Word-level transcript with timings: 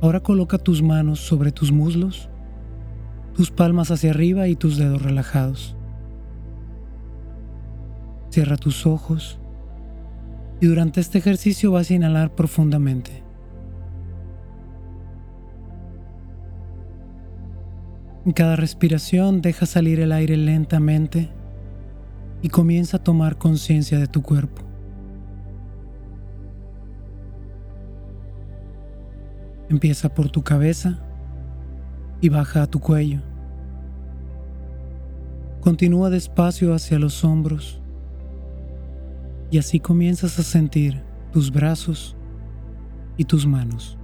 Ahora 0.00 0.20
coloca 0.20 0.58
tus 0.58 0.80
manos 0.80 1.20
sobre 1.20 1.50
tus 1.50 1.72
muslos, 1.72 2.28
tus 3.34 3.50
palmas 3.50 3.90
hacia 3.90 4.10
arriba 4.10 4.46
y 4.46 4.54
tus 4.54 4.76
dedos 4.76 5.02
relajados. 5.02 5.76
Cierra 8.30 8.56
tus 8.56 8.86
ojos 8.86 9.40
y 10.60 10.66
durante 10.66 11.00
este 11.00 11.18
ejercicio 11.18 11.72
vas 11.72 11.90
a 11.90 11.94
inhalar 11.94 12.34
profundamente. 12.34 13.24
En 18.24 18.32
cada 18.32 18.56
respiración 18.56 19.40
deja 19.40 19.66
salir 19.66 20.00
el 20.00 20.12
aire 20.12 20.36
lentamente 20.36 21.30
y 22.42 22.50
comienza 22.50 22.98
a 22.98 23.02
tomar 23.02 23.38
conciencia 23.38 23.98
de 23.98 24.06
tu 24.06 24.22
cuerpo. 24.22 24.67
Empieza 29.68 30.08
por 30.14 30.30
tu 30.30 30.42
cabeza 30.42 30.98
y 32.20 32.28
baja 32.28 32.62
a 32.62 32.66
tu 32.66 32.80
cuello. 32.80 33.20
Continúa 35.60 36.08
despacio 36.08 36.72
hacia 36.72 36.98
los 36.98 37.24
hombros 37.24 37.80
y 39.50 39.58
así 39.58 39.80
comienzas 39.80 40.38
a 40.38 40.42
sentir 40.42 41.02
tus 41.32 41.52
brazos 41.52 42.16
y 43.16 43.24
tus 43.24 43.46
manos. 43.46 43.98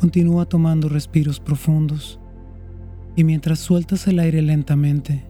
Continúa 0.00 0.46
tomando 0.46 0.88
respiros 0.88 1.38
profundos 1.38 2.18
y 3.14 3.22
mientras 3.22 3.60
sueltas 3.60 4.08
el 4.08 4.18
aire 4.18 4.42
lentamente, 4.42 5.24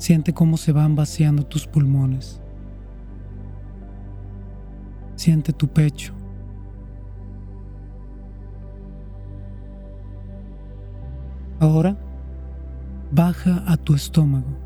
Siente 0.00 0.32
cómo 0.32 0.56
se 0.56 0.72
van 0.72 0.96
vaciando 0.96 1.42
tus 1.42 1.66
pulmones. 1.66 2.40
Siente 5.14 5.52
tu 5.52 5.68
pecho. 5.68 6.14
Ahora 11.58 11.98
baja 13.12 13.62
a 13.70 13.76
tu 13.76 13.94
estómago. 13.94 14.56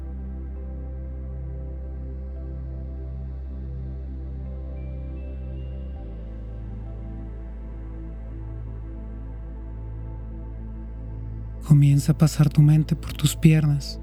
Comienza 11.67 12.12
a 12.12 12.19
pasar 12.19 12.49
tu 12.49 12.62
mente 12.62 12.94
por 12.94 13.12
tus 13.15 13.34
piernas 13.34 14.00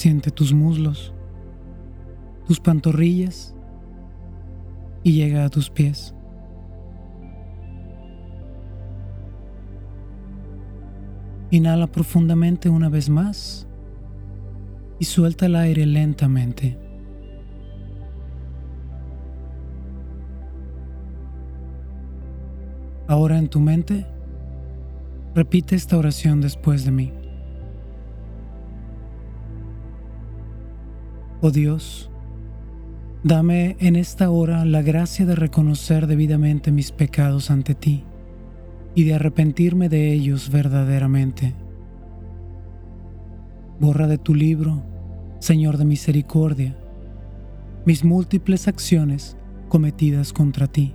Siente 0.00 0.30
tus 0.30 0.54
muslos, 0.54 1.12
tus 2.46 2.58
pantorrillas 2.58 3.54
y 5.02 5.12
llega 5.12 5.44
a 5.44 5.50
tus 5.50 5.68
pies. 5.68 6.14
Inhala 11.50 11.86
profundamente 11.86 12.70
una 12.70 12.88
vez 12.88 13.10
más 13.10 13.68
y 14.98 15.04
suelta 15.04 15.44
el 15.44 15.54
aire 15.54 15.84
lentamente. 15.84 16.78
Ahora 23.06 23.36
en 23.36 23.48
tu 23.48 23.60
mente, 23.60 24.06
repite 25.34 25.76
esta 25.76 25.98
oración 25.98 26.40
después 26.40 26.86
de 26.86 26.90
mí. 26.90 27.19
Oh 31.42 31.50
Dios, 31.50 32.10
dame 33.24 33.78
en 33.80 33.96
esta 33.96 34.28
hora 34.28 34.66
la 34.66 34.82
gracia 34.82 35.24
de 35.24 35.34
reconocer 35.34 36.06
debidamente 36.06 36.70
mis 36.70 36.92
pecados 36.92 37.50
ante 37.50 37.74
ti 37.74 38.04
y 38.94 39.04
de 39.04 39.14
arrepentirme 39.14 39.88
de 39.88 40.12
ellos 40.12 40.50
verdaderamente. 40.50 41.54
Borra 43.80 44.06
de 44.06 44.18
tu 44.18 44.34
libro, 44.34 44.82
Señor 45.38 45.78
de 45.78 45.86
misericordia, 45.86 46.76
mis 47.86 48.04
múltiples 48.04 48.68
acciones 48.68 49.38
cometidas 49.70 50.34
contra 50.34 50.66
ti. 50.66 50.92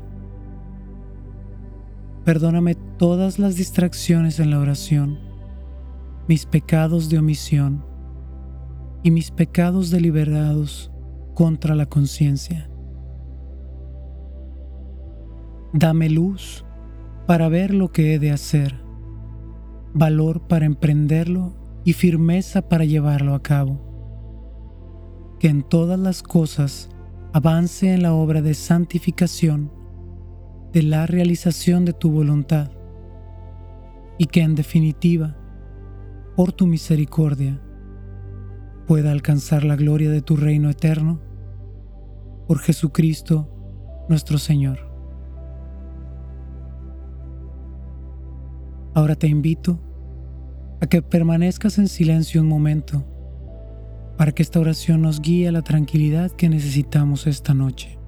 Perdóname 2.23 2.75
todas 2.99 3.39
las 3.39 3.55
distracciones 3.55 4.39
en 4.39 4.51
la 4.51 4.59
oración, 4.59 5.17
mis 6.27 6.45
pecados 6.45 7.09
de 7.09 7.17
omisión, 7.17 7.94
y 9.05 9.11
mis 9.11 9.29
pecados 9.29 9.91
deliberados 9.91 10.91
contra 11.35 11.75
la 11.75 11.85
conciencia. 11.85 12.71
Dame 15.73 16.09
luz 16.09 16.65
para 17.27 17.47
ver 17.47 17.71
lo 17.71 17.91
que 17.91 18.15
he 18.15 18.19
de 18.19 18.31
hacer, 18.31 18.81
valor 19.93 20.47
para 20.47 20.65
emprenderlo 20.65 21.53
y 21.83 21.93
firmeza 21.93 22.67
para 22.67 22.83
llevarlo 22.83 23.35
a 23.35 23.43
cabo. 23.43 23.79
Que 25.39 25.49
en 25.49 25.61
todas 25.61 25.99
las 25.99 26.23
cosas 26.23 26.89
avance 27.31 27.93
en 27.93 28.01
la 28.01 28.15
obra 28.15 28.41
de 28.41 28.55
santificación, 28.55 29.71
de 30.73 30.81
la 30.81 31.05
realización 31.05 31.85
de 31.85 31.93
tu 31.93 32.09
voluntad, 32.09 32.71
y 34.17 34.25
que 34.25 34.41
en 34.41 34.55
definitiva, 34.55 35.37
por 36.35 36.53
tu 36.53 36.65
misericordia, 36.65 37.61
pueda 38.87 39.11
alcanzar 39.11 39.63
la 39.63 39.75
gloria 39.75 40.09
de 40.09 40.21
tu 40.21 40.35
reino 40.35 40.69
eterno, 40.69 41.19
por 42.47 42.59
Jesucristo 42.59 43.49
nuestro 44.07 44.37
Señor. 44.37 44.79
Ahora 48.93 49.15
te 49.15 49.27
invito 49.27 49.79
a 50.81 50.87
que 50.87 51.01
permanezcas 51.01 51.77
en 51.77 51.87
silencio 51.87 52.41
un 52.41 52.47
momento 52.47 53.05
para 54.17 54.31
que 54.31 54.43
esta 54.43 54.59
oración 54.59 55.01
nos 55.01 55.19
guíe 55.19 55.47
a 55.47 55.51
la 55.51 55.61
tranquilidad 55.61 56.31
que 56.31 56.47
necesitamos 56.47 57.27
esta 57.27 57.53
noche. 57.53 57.99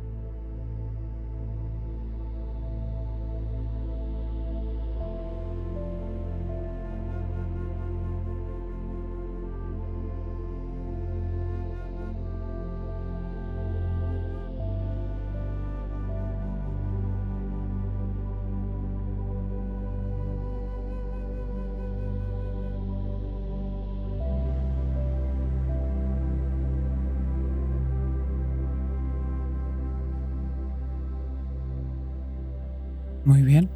Muy 33.28 33.42
bien. 33.42 33.70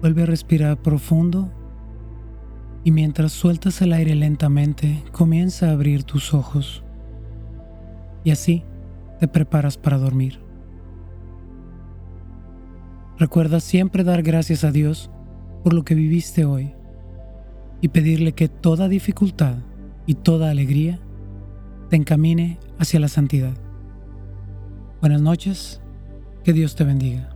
Vuelve 0.00 0.24
a 0.24 0.26
respirar 0.26 0.82
profundo 0.82 1.48
y 2.82 2.90
mientras 2.90 3.30
sueltas 3.30 3.80
el 3.82 3.92
aire 3.92 4.16
lentamente, 4.16 5.04
comienza 5.12 5.68
a 5.68 5.72
abrir 5.72 6.02
tus 6.02 6.34
ojos. 6.34 6.82
Y 8.24 8.32
así 8.32 8.64
te 9.20 9.28
preparas 9.28 9.78
para 9.78 9.96
dormir. 9.96 10.40
Recuerda 13.16 13.60
siempre 13.60 14.02
dar 14.02 14.24
gracias 14.24 14.64
a 14.64 14.72
Dios 14.72 15.08
por 15.62 15.72
lo 15.72 15.84
que 15.84 15.94
viviste 15.94 16.44
hoy 16.44 16.74
y 17.80 17.88
pedirle 17.88 18.32
que 18.32 18.48
toda 18.48 18.88
dificultad 18.88 19.58
y 20.04 20.14
toda 20.14 20.50
alegría 20.50 20.98
te 21.90 21.94
encamine 21.94 22.58
hacia 22.80 22.98
la 22.98 23.06
santidad. 23.06 23.54
Buenas 25.00 25.22
noches, 25.22 25.80
que 26.42 26.52
Dios 26.52 26.74
te 26.74 26.82
bendiga. 26.82 27.35